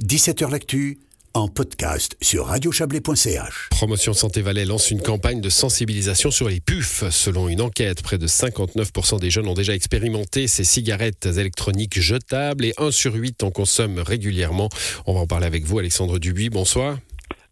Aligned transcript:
17h 0.00 0.48
L'actu 0.52 1.00
en 1.34 1.48
podcast 1.48 2.16
sur 2.22 2.46
radiochablais.ch. 2.46 3.68
Promotion 3.70 4.12
Santé 4.12 4.42
Valais 4.42 4.64
lance 4.64 4.92
une 4.92 5.02
campagne 5.02 5.40
de 5.40 5.48
sensibilisation 5.48 6.30
sur 6.30 6.48
les 6.48 6.60
puffs. 6.60 7.02
Selon 7.10 7.48
une 7.48 7.60
enquête, 7.60 8.00
près 8.00 8.16
de 8.16 8.28
59% 8.28 9.18
des 9.18 9.30
jeunes 9.30 9.48
ont 9.48 9.54
déjà 9.54 9.74
expérimenté 9.74 10.46
ces 10.46 10.62
cigarettes 10.62 11.26
électroniques 11.26 12.00
jetables 12.00 12.64
et 12.64 12.74
1 12.78 12.92
sur 12.92 13.12
8 13.12 13.42
en 13.42 13.50
consomme 13.50 13.98
régulièrement. 13.98 14.68
On 15.04 15.14
va 15.14 15.20
en 15.20 15.26
parler 15.26 15.46
avec 15.46 15.64
vous, 15.64 15.80
Alexandre 15.80 16.20
Dubuis. 16.20 16.48
Bonsoir. 16.48 16.98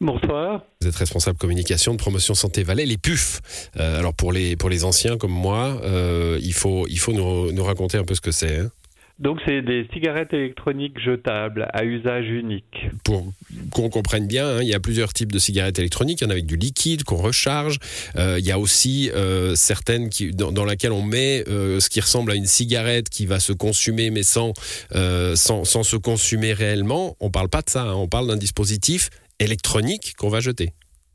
Bonsoir. 0.00 0.62
Vous 0.82 0.86
êtes 0.86 0.94
responsable 0.94 1.38
communication 1.38 1.94
de 1.94 1.98
promotion 1.98 2.34
santé 2.34 2.62
Valais, 2.62 2.86
les 2.86 2.98
puffs. 2.98 3.40
Euh, 3.76 3.98
alors 3.98 4.14
pour 4.14 4.30
les 4.30 4.54
pour 4.54 4.70
les 4.70 4.84
anciens 4.84 5.16
comme 5.16 5.32
moi, 5.32 5.80
euh, 5.82 6.38
il 6.40 6.52
faut 6.52 6.86
il 6.86 7.00
faut 7.00 7.12
nous, 7.12 7.50
nous 7.50 7.64
raconter 7.64 7.98
un 7.98 8.04
peu 8.04 8.14
ce 8.14 8.20
que 8.20 8.30
c'est. 8.30 8.58
Hein. 8.58 8.70
Donc 9.18 9.40
c'est 9.46 9.62
des 9.62 9.88
cigarettes 9.94 10.34
électroniques 10.34 11.00
jetables 11.00 11.68
à 11.72 11.84
usage 11.84 12.26
unique. 12.28 12.88
Pour 13.02 13.32
qu'on 13.70 13.88
comprenne 13.88 14.26
bien, 14.26 14.46
hein, 14.46 14.58
il 14.60 14.68
y 14.68 14.74
a 14.74 14.80
plusieurs 14.80 15.14
types 15.14 15.32
de 15.32 15.38
cigarettes 15.38 15.78
électroniques. 15.78 16.20
Il 16.20 16.24
y 16.24 16.26
en 16.26 16.30
a 16.30 16.34
avec 16.34 16.44
du 16.44 16.56
liquide 16.56 17.02
qu'on 17.02 17.16
recharge. 17.16 17.78
Euh, 18.16 18.36
il 18.38 18.44
y 18.44 18.52
a 18.52 18.58
aussi 18.58 19.10
euh, 19.14 19.54
certaines 19.54 20.10
qui, 20.10 20.32
dans, 20.32 20.52
dans 20.52 20.66
lesquelles 20.66 20.92
on 20.92 21.02
met 21.02 21.44
euh, 21.48 21.80
ce 21.80 21.88
qui 21.88 22.00
ressemble 22.00 22.30
à 22.30 22.34
une 22.34 22.46
cigarette 22.46 23.08
qui 23.08 23.24
va 23.24 23.40
se 23.40 23.54
consumer 23.54 24.10
mais 24.10 24.22
sans, 24.22 24.52
sans, 24.92 25.64
sans, 25.64 25.82
se 25.82 25.96
consumer 25.96 26.52
réellement. 26.52 27.16
On 27.20 27.30
parle 27.30 27.48
pas 27.48 27.62
de 27.62 27.70
ça, 27.70 27.84
hein. 27.84 27.94
on 27.94 28.08
parle 28.08 28.26
d'un 28.26 28.36
dispositif 28.36 29.08
électronique 29.38 30.14
qu'on 30.18 30.28
va 30.28 30.40
jeter. 30.40 30.72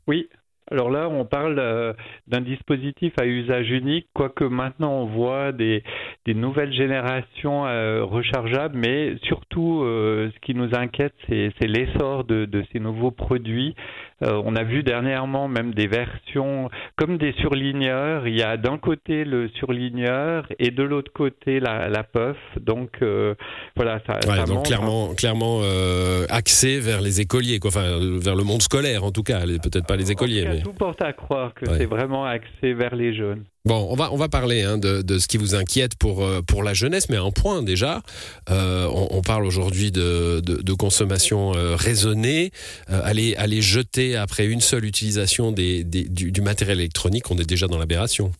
Oui, 0.08 0.28
alors 0.72 0.90
là, 0.90 1.06
on 1.10 1.26
parle 1.26 1.58
euh, 1.58 1.92
d'un 2.28 2.40
dispositif 2.40 3.12
à 3.20 3.26
usage 3.26 3.70
unique, 3.70 4.06
quoique 4.14 4.44
maintenant 4.44 4.92
on 5.02 5.04
voit 5.04 5.52
des, 5.52 5.82
nouvelles 6.26 6.72
générations 6.72 7.66
euh, 7.66 8.02
rechargeables, 8.04 8.78
mais 8.78 9.16
surtout 9.24 9.82
euh, 9.82 10.30
ce 10.34 10.40
qui 10.40 10.54
nous 10.54 10.74
inquiète, 10.74 11.12
c'est 11.28 11.52
l'essor 11.66 12.24
de, 12.24 12.64
ces 12.72 12.80
nouveaux 12.80 13.10
produits. 13.10 13.74
Euh, 14.22 14.40
on 14.44 14.54
a 14.56 14.62
vu 14.62 14.82
dernièrement 14.82 15.48
même 15.48 15.74
des 15.74 15.86
versions 15.86 16.70
comme 16.96 17.18
des 17.18 17.32
surligneurs. 17.40 18.26
Il 18.28 18.36
y 18.36 18.42
a 18.42 18.56
d'un 18.56 18.78
côté 18.78 19.24
le 19.24 19.48
surligneur 19.48 20.46
et 20.58 20.70
de 20.70 20.82
l'autre 20.82 21.12
côté 21.12 21.60
la, 21.60 21.88
la 21.88 22.02
puff. 22.04 22.36
Donc 22.60 22.90
euh, 23.02 23.34
voilà, 23.76 24.00
ça, 24.06 24.14
Ouais, 24.28 24.36
ça 24.36 24.44
donc 24.44 24.48
montre- 24.56 24.62
clairement, 24.68 25.14
clairement 25.14 25.60
euh, 25.62 26.24
axé 26.30 26.78
vers 26.80 27.00
les 27.00 27.20
écoliers, 27.20 27.58
quoi. 27.58 27.68
Enfin, 27.68 27.98
vers 28.20 28.36
le 28.36 28.44
monde 28.44 28.62
scolaire 28.62 29.04
en 29.04 29.10
tout 29.10 29.22
cas, 29.22 29.40
peut-être 29.40 29.86
pas 29.86 29.96
les 29.96 30.10
écoliers. 30.12 30.42
En 30.42 30.44
tout 30.44 30.48
cas, 30.50 30.56
mais- 30.56 30.62
Tout 30.62 30.72
porte 30.72 31.02
à 31.02 31.12
croire 31.12 31.52
que 31.54 31.66
Ouais. 31.66 31.78
c'est 31.78 31.86
vraiment 31.86 32.24
axé 32.24 32.72
vers 32.74 32.94
les 32.94 33.14
jeunes. 33.14 33.44
Bon, 33.64 33.86
on 33.90 33.94
va 33.94 34.12
on 34.12 34.16
va 34.16 34.28
parler 34.28 34.62
hein, 34.62 34.76
de, 34.76 35.18
ce 35.20 35.28
qui 35.28 35.36
vous 35.36 35.54
inquiète 35.54 35.94
pour 35.94 36.24
euh, 36.24 36.42
la 36.64 36.74
jeunesse, 36.74 37.08
mais 37.08 37.16
un 37.16 37.30
point 37.30 37.62
déjà. 37.62 38.02
Euh, 38.50 38.88
on, 38.90 39.22
parle 39.22 39.44
aujourd'hui 39.44 39.92
de, 39.92 40.72
consommation 40.72 41.54
euh, 41.54 41.76
raisonnée. 41.76 42.50
Aller 42.88 43.62
jeter 43.62 44.16
après 44.16 44.46
une 44.46 44.60
seule 44.60 44.84
utilisation 44.84 45.52
du, 45.52 45.84
du 45.84 46.40
matériel 46.40 46.80
électronique, 46.80 47.30
on 47.30 47.38
est 47.38 47.48
déjà 47.48 47.68
dans 47.68 47.78
l'aberration. 47.78 48.32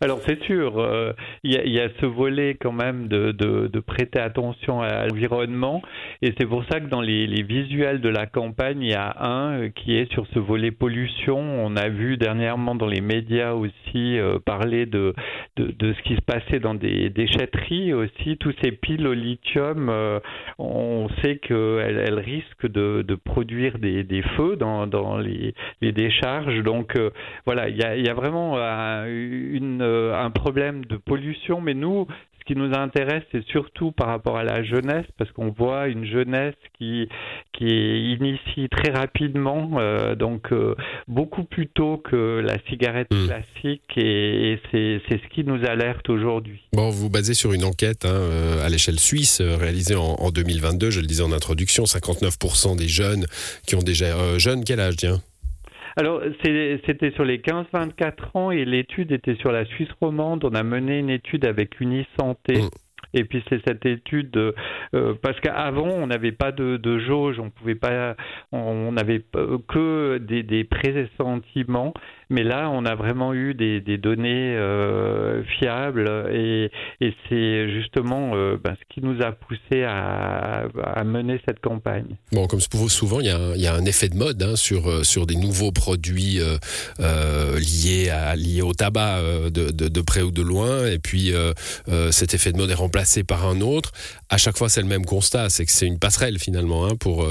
Alors 0.00 0.20
c'est 0.26 0.40
sûr, 0.44 0.78
euh, 0.78 1.12
il 1.42 1.52
y, 1.52 1.80
a, 1.80 1.88
ce 2.00 2.06
volet 2.06 2.54
quand 2.54 2.70
même 2.70 3.08
de, 3.08 3.80
prêter 3.80 4.20
attention 4.20 4.80
à 4.80 5.06
l'environnement 5.06 5.82
et 6.22 6.32
c'est 6.38 6.46
pour 6.46 6.64
ça 6.70 6.78
que 6.78 6.86
dans 6.86 7.00
les, 7.00 7.26
visuels 7.42 8.00
de 8.00 8.08
la 8.08 8.26
campagne, 8.26 8.82
il 8.82 8.90
y 8.90 8.94
a 8.94 9.16
un 9.20 9.62
euh, 9.62 9.68
qui 9.70 9.96
est 9.96 10.10
sur 10.12 10.26
ce 10.34 10.38
volet 10.38 10.70
pollution. 10.70 11.38
On 11.38 11.76
a 11.76 11.88
vu 11.88 12.16
dernièrement 12.16 12.74
dans 12.74 12.86
les 12.86 13.00
médias 13.00 13.54
aussi 13.54 14.18
euh, 14.18 14.38
parler 14.38 14.86
de, 14.86 15.14
de, 15.56 15.92
ce 15.92 16.02
qui 16.02 16.14
se 16.14 16.20
passait 16.20 16.60
dans 16.60 16.74
des 16.74 17.10
déchetteries 17.10 17.92
aussi. 17.92 18.36
Tous 18.36 18.54
ces 18.62 18.72
piles 18.72 19.06
au 19.06 19.14
lithium, 19.14 19.92
on 20.58 21.08
sait 21.22 21.38
qu'elles 21.38 22.04
elles 22.06 22.18
risquent 22.18 22.70
de, 22.70 23.18
produire 23.24 23.78
des, 23.78 24.22
feux 24.36 24.56
dans, 24.56 24.86
dans 24.86 25.18
les, 25.18 25.54
décharges. 25.80 26.62
Donc 26.62 26.96
voilà, 27.46 27.68
il 27.68 27.76
y 27.76 28.08
a, 28.08 28.14
vraiment 28.14 28.58
un, 28.58 29.06
une, 29.06 29.82
euh, 29.88 30.14
un 30.14 30.30
problème 30.30 30.84
de 30.84 30.96
pollution, 30.96 31.60
mais 31.60 31.74
nous, 31.74 32.06
ce 32.38 32.44
qui 32.44 32.58
nous 32.58 32.72
intéresse, 32.74 33.22
c'est 33.32 33.44
surtout 33.48 33.92
par 33.92 34.08
rapport 34.08 34.36
à 34.38 34.44
la 34.44 34.62
jeunesse, 34.62 35.06
parce 35.18 35.30
qu'on 35.32 35.50
voit 35.50 35.88
une 35.88 36.04
jeunesse 36.06 36.54
qui, 36.78 37.08
qui 37.52 37.66
initie 38.14 38.68
très 38.70 38.90
rapidement, 38.92 39.72
euh, 39.78 40.14
donc 40.14 40.52
euh, 40.52 40.74
beaucoup 41.08 41.44
plus 41.44 41.68
tôt 41.68 41.98
que 41.98 42.40
la 42.44 42.58
cigarette 42.68 43.08
Mm. 43.10 43.26
classique, 43.26 43.82
et, 43.96 44.52
et 44.52 44.60
c'est 45.08 45.20
ce 45.22 45.28
qui 45.34 45.44
nous 45.44 45.64
alerte 45.66 46.08
aujourd'hui. 46.08 46.60
Bon, 46.72 46.90
vous 46.90 47.02
vous 47.02 47.10
basez 47.10 47.34
sur 47.34 47.52
une 47.52 47.64
enquête 47.64 48.04
hein, 48.04 48.20
à 48.64 48.68
l'échelle 48.68 48.98
suisse 48.98 49.40
réalisée 49.40 49.96
en, 49.96 50.14
en 50.18 50.30
2022. 50.30 50.90
Je 50.90 51.00
le 51.00 51.06
disais 51.06 51.22
en 51.22 51.32
introduction, 51.32 51.84
59% 51.84 52.76
des 52.76 52.88
jeunes 52.88 53.26
qui 53.66 53.76
ont 53.76 53.82
déjà 53.82 54.38
jeunes. 54.38 54.64
Quel 54.64 54.80
âge, 54.80 54.96
tiens? 54.96 55.20
Alors, 55.98 56.22
c'était 56.44 57.10
sur 57.10 57.24
les 57.24 57.38
15-24 57.38 58.12
ans 58.34 58.50
et 58.52 58.64
l'étude 58.64 59.10
était 59.10 59.34
sur 59.34 59.50
la 59.50 59.64
Suisse 59.64 59.88
romande. 60.00 60.44
On 60.44 60.54
a 60.54 60.62
mené 60.62 61.00
une 61.00 61.10
étude 61.10 61.44
avec 61.44 61.80
Unisanté. 61.80 62.62
Mm. 62.62 62.68
Et 63.14 63.24
puis 63.24 63.42
c'est 63.48 63.60
cette 63.66 63.86
étude 63.86 64.36
euh, 64.36 64.52
euh, 64.94 65.14
parce 65.22 65.40
qu'avant 65.40 65.88
on 65.88 66.06
n'avait 66.06 66.32
pas 66.32 66.52
de, 66.52 66.76
de 66.76 66.98
jauge, 66.98 67.40
on 67.40 67.48
pouvait 67.48 67.74
pas, 67.74 68.16
on 68.52 68.92
n'avait 68.92 69.20
pas- 69.20 69.46
que 69.66 70.18
des, 70.18 70.42
des 70.42 70.64
pressentiments, 70.64 71.94
mais 72.30 72.42
là 72.42 72.70
on 72.70 72.84
a 72.84 72.94
vraiment 72.94 73.32
eu 73.34 73.54
des, 73.54 73.80
données 73.98 74.54
euh, 74.56 75.42
fiables 75.58 76.08
et, 76.32 76.70
c'est 77.28 77.70
justement 77.70 78.32
euh, 78.34 78.56
ben, 78.62 78.74
ce 78.74 78.94
qui 78.94 79.04
nous 79.04 79.22
a 79.22 79.32
poussé 79.32 79.84
à, 79.84 80.68
mener 81.04 81.40
cette 81.46 81.60
campagne. 81.60 82.16
Bon, 82.32 82.46
comme 82.46 82.60
souvent, 82.60 83.20
il 83.20 83.26
y, 83.26 83.56
il 83.56 83.60
y 83.60 83.66
a 83.66 83.74
un 83.74 83.84
effet 83.84 84.08
de 84.08 84.16
mode 84.16 84.42
hein, 84.42 84.56
sur, 84.56 84.88
euh, 84.88 85.02
sur 85.04 85.26
des 85.26 85.36
nouveaux 85.36 85.72
produits 85.72 86.38
liés, 86.98 88.10
à, 88.10 88.36
liés 88.36 88.62
au 88.62 88.74
tabac 88.74 89.20
de, 89.50 90.00
près 90.02 90.22
ou 90.22 90.30
de 90.30 90.42
loin. 90.42 90.86
Et 90.86 90.98
puis, 90.98 91.32
cet 92.10 92.34
effet 92.34 92.52
de 92.52 92.58
mode 92.58 92.70
est 92.70 92.74
remplacé 92.74 93.24
par 93.24 93.46
un 93.46 93.60
autre. 93.60 93.92
À 94.28 94.36
chaque 94.36 94.56
fois, 94.56 94.68
c'est 94.68 94.82
le 94.82 94.88
même 94.88 95.06
constat. 95.06 95.48
C'est 95.48 95.64
que 95.64 95.72
c'est 95.72 95.86
une 95.86 95.98
passerelle 95.98 96.38
finalement 96.38 96.86
hein, 96.86 96.96
pour, 96.98 97.26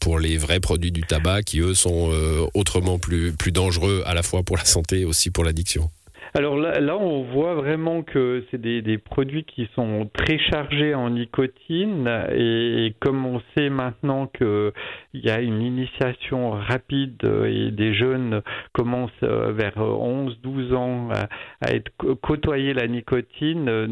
pour 0.00 0.18
les 0.18 0.36
vrais 0.36 0.60
produits 0.60 0.92
du 0.92 1.02
tabac 1.02 1.42
qui, 1.42 1.60
eux, 1.60 1.74
sont 1.74 2.10
autrement 2.54 2.98
plus, 2.98 3.32
plus 3.32 3.52
dangereux 3.52 4.02
à 4.06 4.14
la 4.14 4.22
fois 4.22 4.41
pour 4.42 4.56
la 4.56 4.64
santé 4.64 5.04
aussi 5.04 5.30
pour 5.30 5.44
l'addiction. 5.44 5.90
Alors 6.34 6.56
là, 6.56 6.96
on 6.96 7.24
voit 7.24 7.54
vraiment 7.54 8.02
que 8.02 8.44
c'est 8.50 8.60
des, 8.60 8.98
produits 8.98 9.44
qui 9.44 9.68
sont 9.74 10.08
très 10.14 10.38
chargés 10.38 10.94
en 10.94 11.10
nicotine. 11.10 12.08
Et, 12.32 12.86
et 12.86 12.94
comme 13.00 13.26
on 13.26 13.40
sait 13.54 13.68
maintenant 13.68 14.26
qu'il 14.26 14.72
y 15.14 15.28
a 15.28 15.40
une 15.40 15.60
initiation 15.60 16.52
rapide 16.52 17.18
euh, 17.24 17.44
et 17.44 17.70
des 17.70 17.94
jeunes 17.94 18.42
commencent 18.72 19.10
euh, 19.22 19.52
vers 19.52 19.76
11-12 19.76 20.74
ans 20.74 21.08
à, 21.10 21.72
être 21.74 21.90
côtoyer 22.22 22.74
la 22.74 22.86
nicotine, 22.86 23.68
euh, 23.68 23.86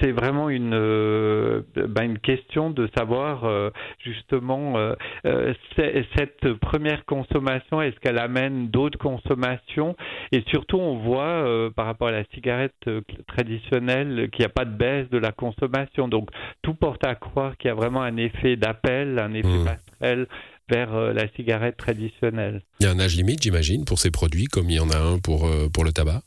c'est 0.00 0.12
vraiment 0.12 0.48
une, 0.48 0.74
euh, 0.74 1.62
ben, 1.74 2.04
une 2.04 2.18
question 2.18 2.70
de 2.70 2.88
savoir 2.96 3.44
euh, 3.44 3.70
justement 4.00 4.76
euh, 4.76 4.94
euh, 5.26 5.52
cette 5.76 6.54
première 6.54 7.04
consommation, 7.04 7.80
est-ce 7.82 7.98
qu'elle 8.00 8.18
amène 8.18 8.68
d'autres 8.68 8.98
consommations? 8.98 9.96
Et 10.32 10.42
surtout, 10.48 10.78
on 10.78 10.98
voit 10.98 11.49
euh, 11.50 11.70
par 11.70 11.86
rapport 11.86 12.08
à 12.08 12.12
la 12.12 12.24
cigarette 12.32 12.72
euh, 12.86 13.00
traditionnelle 13.26 14.28
qu'il 14.32 14.42
n'y 14.42 14.46
a 14.46 14.50
pas 14.50 14.64
de 14.64 14.74
baisse 14.74 15.08
de 15.10 15.18
la 15.18 15.32
consommation. 15.32 16.08
Donc, 16.08 16.28
tout 16.62 16.74
porte 16.74 17.04
à 17.04 17.14
croire 17.14 17.56
qu'il 17.56 17.68
y 17.68 17.70
a 17.70 17.74
vraiment 17.74 18.02
un 18.02 18.16
effet 18.16 18.56
d'appel, 18.56 19.18
un 19.18 19.34
effet 19.34 19.48
Mmh. 19.50 19.64
passerelle 19.64 20.26
vers 20.70 20.94
euh, 20.94 21.12
la 21.12 21.26
cigarette 21.32 21.76
traditionnelle. 21.76 22.62
Il 22.78 22.84
y 22.84 22.86
a 22.86 22.92
un 22.92 23.00
âge 23.00 23.16
limite, 23.16 23.42
j'imagine, 23.42 23.84
pour 23.84 23.98
ces 23.98 24.10
produits, 24.10 24.44
comme 24.44 24.70
il 24.70 24.76
y 24.76 24.80
en 24.80 24.90
a 24.90 24.98
un 24.98 25.18
pour, 25.18 25.50
pour 25.72 25.84
le 25.84 25.92
tabac? 25.92 26.22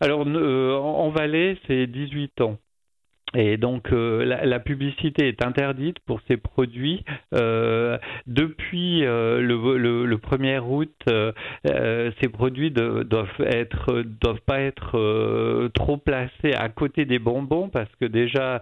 Alors, 0.00 0.20
en 0.20 0.34
en 0.34 1.10
Valais, 1.10 1.58
c'est 1.66 1.86
18 1.86 2.40
ans. 2.42 2.58
Et 3.36 3.56
donc 3.58 3.92
euh, 3.92 4.24
la, 4.24 4.44
la 4.44 4.58
publicité 4.58 5.28
est 5.28 5.44
interdite 5.44 6.00
pour 6.00 6.20
ces 6.26 6.36
produits 6.36 7.04
euh, 7.34 7.96
depuis 8.26 9.04
euh, 9.04 9.40
le, 9.40 9.78
le, 9.78 10.04
le 10.06 10.16
1er 10.16 10.58
août. 10.58 10.90
euh, 11.08 11.30
euh, 11.70 12.10
ces 12.20 12.28
produits 12.28 12.70
doivent 12.72 13.28
être 13.40 14.02
doivent 14.20 14.40
pas 14.44 14.60
être 14.60 14.98
euh, 14.98 15.68
trop 15.74 15.96
placés 15.96 16.54
à 16.56 16.68
côté 16.70 17.04
des 17.04 17.20
bonbons 17.20 17.68
parce 17.68 17.90
que 18.00 18.04
déjà 18.04 18.60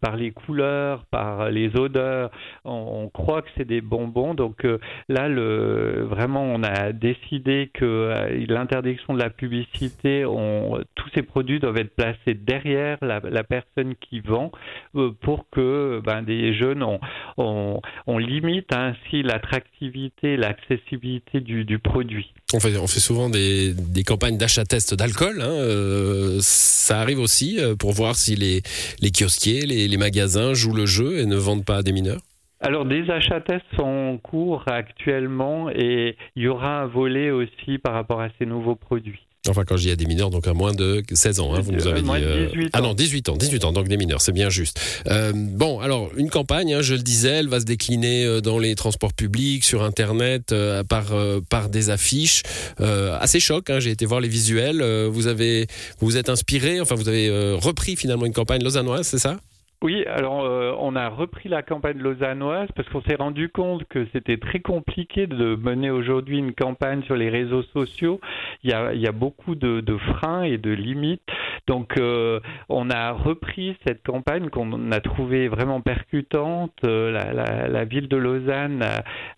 par 0.00 0.16
les 0.16 0.30
couleurs, 0.30 1.04
par 1.10 1.50
les 1.50 1.74
odeurs, 1.76 2.30
on, 2.64 3.04
on 3.04 3.08
croit 3.08 3.42
que 3.42 3.48
c'est 3.56 3.64
des 3.66 3.80
bonbons. 3.80 4.34
Donc 4.34 4.66
là, 5.08 5.28
le, 5.28 6.02
vraiment, 6.08 6.42
on 6.42 6.62
a 6.62 6.92
décidé 6.92 7.70
que 7.72 8.12
l'interdiction 8.48 9.14
de 9.14 9.18
la 9.18 9.30
publicité, 9.30 10.24
on, 10.26 10.82
tous 10.94 11.08
ces 11.14 11.22
produits 11.22 11.60
doivent 11.60 11.78
être 11.78 11.94
placés 11.96 12.34
derrière 12.34 12.98
la, 13.02 13.20
la 13.20 13.44
personne 13.44 13.94
qui 14.08 14.20
vend 14.20 14.52
euh, 14.96 15.10
pour 15.20 15.46
que 15.50 16.00
ben, 16.04 16.22
des 16.22 16.54
jeunes, 16.54 16.82
on, 16.82 17.00
on, 17.36 17.80
on 18.06 18.18
limite 18.18 18.72
ainsi 18.74 19.22
l'attractivité, 19.22 20.36
l'accessibilité 20.36 21.40
du, 21.40 21.64
du 21.64 21.78
produit. 21.78 22.32
On 22.54 22.60
fait, 22.60 22.76
on 22.76 22.86
fait 22.86 23.00
souvent 23.00 23.30
des, 23.30 23.72
des 23.74 24.04
campagnes 24.04 24.38
d'achat-test 24.38 24.94
d'alcool. 24.94 25.40
hein, 25.40 25.46
euh, 25.50 26.38
ça 26.40 27.00
arrive 27.00 27.18
aussi 27.20 27.58
euh, 27.58 27.74
pour 27.74 27.92
voir 27.92 28.16
si 28.16 28.36
les, 28.36 28.62
les 29.00 29.10
kiosquiers, 29.10 29.62
les, 29.66 29.88
les 29.88 29.96
magasins 29.96 30.52
jouent 30.54 30.74
le 30.74 30.86
jeu 30.86 31.18
et 31.18 31.26
ne 31.26 31.36
vendent 31.36 31.64
pas 31.64 31.76
à 31.78 31.82
des 31.82 31.92
mineurs. 31.92 32.20
alors 32.60 32.84
des 32.84 33.10
achats 33.10 33.40
tests 33.40 33.64
sont 33.76 33.82
en 34.12 34.18
cours 34.18 34.62
actuellement 34.68 35.68
et 35.70 36.16
il 36.36 36.42
y 36.44 36.48
aura 36.48 36.82
un 36.82 36.86
volet 36.86 37.30
aussi 37.30 37.78
par 37.78 37.94
rapport 37.94 38.20
à 38.20 38.28
ces 38.38 38.46
nouveaux 38.46 38.76
produits. 38.76 39.26
Enfin, 39.48 39.64
quand 39.64 39.76
je 39.76 39.82
dis 39.82 39.90
à 39.90 39.96
des 39.96 40.06
mineurs, 40.06 40.30
donc 40.30 40.46
à 40.46 40.54
moins 40.54 40.72
de 40.72 41.02
16 41.10 41.40
ans, 41.40 41.52
hein, 41.52 41.60
vous 41.60 41.72
nous 41.72 41.88
avez 41.88 42.00
dit. 42.00 42.08
Euh, 42.12 42.48
ah 42.72 42.80
non, 42.80 42.94
18 42.94 43.28
ans, 43.28 43.36
18 43.36 43.64
ans, 43.64 43.72
donc 43.72 43.88
des 43.88 43.96
mineurs, 43.96 44.20
c'est 44.20 44.30
bien 44.30 44.50
juste. 44.50 44.80
Euh, 45.08 45.32
bon, 45.34 45.80
alors, 45.80 46.10
une 46.16 46.30
campagne, 46.30 46.72
hein, 46.74 46.80
je 46.80 46.94
le 46.94 47.02
disais, 47.02 47.30
elle 47.30 47.48
va 47.48 47.58
se 47.58 47.64
décliner 47.64 48.24
euh, 48.24 48.40
dans 48.40 48.60
les 48.60 48.76
transports 48.76 49.12
publics, 49.12 49.64
sur 49.64 49.82
Internet, 49.82 50.54
par, 50.88 51.06
par 51.50 51.70
des 51.70 51.90
affiches. 51.90 52.42
assez 52.78 53.40
choc, 53.40 53.68
hein, 53.68 53.80
j'ai 53.80 53.90
été 53.90 54.06
voir 54.06 54.20
les 54.20 54.28
visuels. 54.28 54.80
vous 55.10 55.26
avez, 55.26 55.66
vous, 55.98 56.06
vous 56.06 56.16
êtes 56.16 56.28
inspiré, 56.28 56.80
enfin, 56.80 56.94
vous 56.94 57.08
avez 57.08 57.28
repris 57.54 57.96
finalement 57.96 58.26
une 58.26 58.32
campagne 58.32 58.62
lausannoise, 58.62 59.08
c'est 59.08 59.18
ça? 59.18 59.38
Oui, 59.82 60.04
alors 60.06 60.44
euh, 60.44 60.72
on 60.78 60.94
a 60.94 61.08
repris 61.08 61.48
la 61.48 61.62
campagne 61.64 61.98
lausannoise 61.98 62.68
parce 62.76 62.88
qu'on 62.88 63.02
s'est 63.02 63.16
rendu 63.16 63.48
compte 63.48 63.82
que 63.88 64.06
c'était 64.12 64.36
très 64.36 64.60
compliqué 64.60 65.26
de 65.26 65.56
mener 65.56 65.90
aujourd'hui 65.90 66.38
une 66.38 66.54
campagne 66.54 67.02
sur 67.02 67.16
les 67.16 67.28
réseaux 67.28 67.64
sociaux. 67.64 68.20
Il 68.64 68.70
y 68.70 68.74
a, 68.74 68.92
il 68.92 69.10
beaucoup 69.10 69.54
de, 69.54 69.96
freins 69.98 70.42
et 70.42 70.58
de 70.58 70.70
limites. 70.70 71.22
Donc 71.66 71.96
euh, 71.96 72.40
on 72.68 72.90
a 72.90 73.12
repris 73.12 73.76
cette 73.86 74.02
campagne 74.02 74.48
qu'on 74.50 74.90
a 74.90 75.00
trouvée 75.00 75.48
vraiment 75.48 75.80
percutante. 75.80 76.72
Euh, 76.84 77.10
la, 77.10 77.32
la, 77.32 77.68
la, 77.68 77.84
ville 77.84 78.08
de 78.08 78.16
Lausanne 78.16 78.84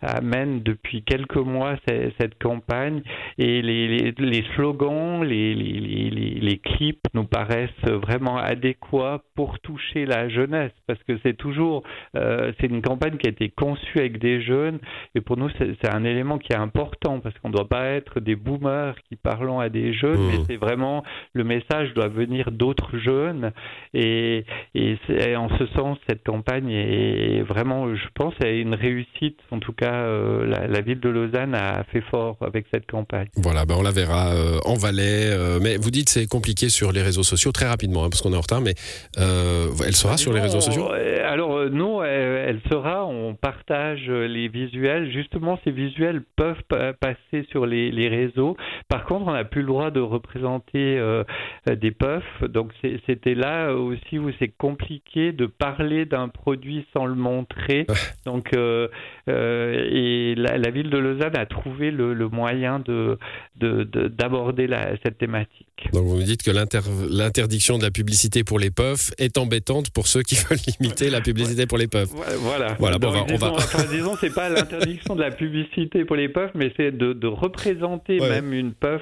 amène 0.01 0.61
depuis 0.61 1.03
quelques 1.03 1.35
mois 1.35 1.75
cette, 1.87 2.13
cette 2.19 2.41
campagne 2.41 3.01
et 3.37 3.61
les, 3.61 3.87
les, 3.87 4.13
les 4.17 4.43
slogans, 4.55 5.23
les, 5.23 5.55
les, 5.55 6.57
clips 6.57 7.03
nous 7.13 7.25
paraissent 7.25 7.69
vraiment 7.85 8.37
adéquats 8.37 9.21
pour 9.35 9.59
toucher 9.59 10.05
la 10.05 10.29
jeunesse, 10.29 10.71
parce 10.87 11.01
que 11.03 11.17
c'est 11.23 11.35
toujours, 11.35 11.83
euh, 12.15 12.51
c'est 12.59 12.67
une 12.67 12.81
campagne 12.81 13.17
qui 13.17 13.27
a 13.27 13.31
été 13.31 13.49
conçue 13.49 13.99
avec 13.99 14.19
des 14.19 14.41
jeunes, 14.41 14.79
et 15.15 15.21
pour 15.21 15.37
nous 15.37 15.49
c'est 15.57 15.93
un 15.93 16.03
élément 16.05 16.37
qui 16.37 16.53
est 16.53 16.57
important, 16.57 17.19
parce 17.19 17.37
qu'on 17.39 17.49
ne 17.49 17.53
doit 17.53 17.67
pas 17.67 17.85
être 17.87 18.19
des 18.19 18.35
boomers 18.35 18.95
qui 19.09 19.15
parlons 19.15 19.59
à 19.59 19.69
des 19.69 19.93
jeunes, 19.93 20.27
mais 20.27 20.37
mmh. 20.39 20.45
c'est 20.47 20.57
vraiment, 20.57 21.03
le 21.33 21.43
message 21.43 21.93
doit 21.93 22.07
venir 22.15 22.51
d'autres 22.51 22.97
jeunes, 22.97 23.51
et, 23.93 24.45
et, 24.73 25.35
en 25.35 25.49
ce 25.57 25.65
sens, 25.75 25.97
cette 26.07 26.23
campagne 26.23 26.71
est 26.71 27.41
vraiment, 27.43 27.93
je 27.95 28.07
pense, 28.13 28.33
est 28.43 28.59
une 28.59 28.73
réussite, 28.73 29.39
en 29.51 29.59
tout 29.59 29.73
cas, 29.73 29.93
euh, 29.93 30.45
la, 30.67 30.81
ville 30.81 30.99
de 30.99 31.09
Lausanne 31.09 31.55
a 31.55 31.83
fait 31.91 32.01
fort 32.01 32.37
avec 32.41 32.65
cette 32.73 32.89
campagne. 32.89 33.27
Voilà, 33.35 33.65
ben 33.65 33.75
on 33.77 33.83
la 33.83 33.91
verra 33.91 34.33
euh, 34.33 34.59
en 34.65 34.75
Valais, 34.75 35.31
mais 35.61 35.77
vous 35.77 35.91
dites 35.91 36.09
c'est 36.09 36.27
compliqué 36.27 36.69
sur 36.69 36.91
les 36.91 37.01
réseaux 37.01 37.23
sociaux, 37.23 37.51
très 37.51 37.67
rapidement, 37.67 38.05
hein, 38.05 38.09
parce 38.09 38.21
qu'on 38.21 38.33
est 38.33 38.37
en 38.37 38.41
retard, 38.41 38.61
mais 38.61 38.73
elle 39.17 39.95
sera 39.95 40.17
sur 40.17 40.33
les 40.33 40.41
réseaux 40.41 40.61
sociaux? 40.61 40.89
Euh, 40.91 41.24
Alors 41.25 41.57
euh, 41.57 41.69
non, 41.69 42.03
elle, 42.03 42.61
sera, 42.71 43.05
on 43.05 43.35
partage 43.35 44.09
les 44.09 44.47
visuels. 44.47 45.11
Justement, 45.11 45.59
ces 45.63 45.71
visuels 45.71 46.21
peuvent 46.35 46.61
passer 46.99 47.45
sur 47.51 47.65
les, 47.65 48.07
réseaux. 48.07 48.55
Par 48.87 49.05
contre, 49.05 49.27
on 49.27 49.33
n'a 49.33 49.43
plus 49.43 49.61
le 49.61 49.67
droit 49.67 49.91
de 49.91 49.99
représenter 49.99 50.97
euh, 50.97 51.23
des 51.67 51.91
puffs. 51.91 52.43
Donc 52.43 52.71
c'était 53.05 53.35
là 53.35 53.73
aussi 53.73 54.19
où 54.19 54.31
c'est 54.39 54.53
compliqué 54.55 55.31
de 55.31 55.47
parler 55.47 56.05
d'un 56.05 56.29
produit 56.29 56.85
sans 56.93 57.05
le 57.05 57.15
montrer. 57.15 57.87
Donc 58.25 58.53
et 58.53 60.35
la, 60.37 60.69
ville 60.69 60.89
de 60.89 60.97
Lausanne 60.97 61.35
a 61.35 61.45
trouvé 61.45 61.91
le, 61.91 62.29
moyen 62.29 62.79
de 62.79 63.17
d'aborder 63.55 64.67
cette 65.03 65.17
thématique. 65.17 65.67
Donc 65.93 66.05
vous 66.05 66.17
me 66.17 66.23
dites 66.23 66.43
que 66.43 66.51
l'interdiction 66.51 67.77
de 67.77 67.83
la 67.83 67.91
publicité 67.91 68.43
pour 68.43 68.59
les 68.59 68.71
puffs 68.71 69.11
est 69.17 69.37
embêtante 69.37 69.89
pour 69.91 70.07
ceux 70.07 70.21
qui 70.21 70.35
veulent 70.49 70.59
limiter 70.79 71.09
la 71.09 71.14
publicité 71.21 71.65
pour 71.65 71.77
les 71.77 71.87
puffs. 71.87 72.09
Voilà. 72.39 72.75
Voilà. 72.79 72.97
Bon, 72.97 73.13
on 73.31 73.37
va, 73.37 73.53
disons, 73.91 74.15
c'est 74.19 74.33
pas 74.33 74.49
l'interdiction 74.49 75.15
de 75.15 75.21
la 75.21 75.31
publicité 75.31 76.05
pour 76.05 76.15
les 76.15 76.29
puffs, 76.29 76.51
mais 76.55 76.71
c'est 76.77 76.91
de, 76.91 77.27
représenter 77.27 78.19
même 78.19 78.53
une 78.53 78.73
puff 78.73 79.01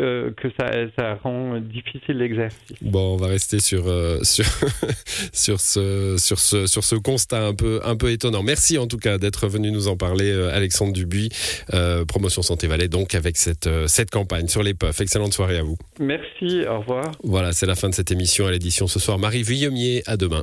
euh, 0.00 0.30
que 0.36 0.48
ça, 0.58 0.70
ça, 0.98 1.18
rend 1.22 1.58
difficile 1.60 2.16
l'exercice. 2.18 2.58
Bon, 2.80 3.14
on 3.14 3.16
va 3.16 3.26
rester 3.26 3.58
sur, 3.60 3.86
euh, 3.86 4.20
sur, 4.22 4.44
sur, 5.32 5.60
ce, 5.60 6.16
sur, 6.18 6.38
ce, 6.38 6.66
sur 6.66 6.82
ce 6.82 6.96
constat 6.96 7.46
un 7.46 7.54
peu, 7.54 7.80
un 7.84 7.96
peu 7.96 8.10
étonnant. 8.10 8.42
Merci 8.42 8.78
en 8.78 8.86
tout 8.86 8.96
cas 8.96 9.18
d'être 9.18 9.48
venu 9.48 9.70
nous 9.70 9.88
en 9.88 9.96
parler, 9.96 10.30
euh, 10.30 10.54
Alexandre 10.54 10.92
Dubuis, 10.92 11.30
Promotion 12.08 12.42
Santé 12.42 12.66
Valais, 12.66 12.88
donc 12.88 13.14
avec 13.14 13.36
cette, 13.36 13.68
cette 13.86 14.10
campagne 14.10 14.48
sur 14.48 14.62
les 14.62 14.74
puffs. 14.74 15.00
Excellente 15.00 15.34
soirée 15.34 15.58
à 15.58 15.62
vous. 15.62 15.76
Merci, 16.00 16.64
au 16.66 16.80
revoir. 16.80 17.12
Voilà, 17.22 17.52
c'est 17.52 17.66
la 17.66 17.74
fin 17.74 17.88
de 17.88 17.94
cette 17.94 18.10
émission 18.10 18.46
à 18.46 18.50
l'édition 18.50 18.86
ce 18.86 18.98
soir. 18.98 19.18
Marie 19.18 19.42
Vuillemier, 19.42 20.02
à 20.06 20.16
demain. 20.16 20.42